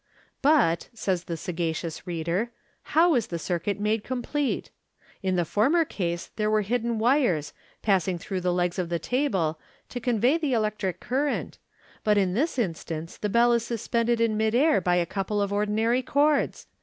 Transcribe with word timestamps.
"But," 0.51 0.89
says 0.95 1.25
the 1.25 1.37
sagacious 1.37 2.07
reader, 2.07 2.49
"how 2.97 3.13
is 3.13 3.27
the 3.27 3.37
circuit 3.37 3.79
made 3.79 4.03
complete? 4.03 4.71
In 5.21 5.35
the 5.35 5.45
former 5.45 5.85
case 5.85 6.31
there 6.37 6.49
were 6.49 6.63
hidden 6.63 6.97
wires, 6.97 7.53
passing 7.83 8.17
through 8.17 8.41
the 8.41 8.51
legs 8.51 8.79
of 8.79 8.89
the 8.89 8.97
table, 8.97 9.59
to 9.89 9.99
convey 9.99 10.39
the 10.39 10.53
electric 10.53 11.01
cur 11.01 11.25
rent, 11.27 11.59
but 12.03 12.17
in 12.17 12.33
this 12.33 12.57
instance 12.57 13.15
the 13.15 13.29
bell 13.29 13.53
is 13.53 13.63
suspended 13.63 14.19
in 14.19 14.37
mid 14.37 14.55
air 14.55 14.81
by 14.81 14.95
a 14.95 15.05
couple 15.05 15.39
of 15.39 15.53
ordinary 15.53 16.01
cords. 16.01 16.65